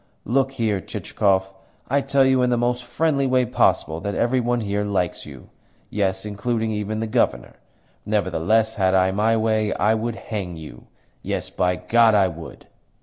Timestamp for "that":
4.01-4.15